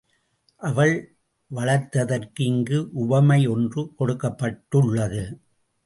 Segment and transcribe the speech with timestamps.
[0.57, 1.15] அவள்
[1.51, 5.23] வளர்த்ததற்கு இங்கு உவமையொன்று கொடுக்கப்பட்டுள்ளது.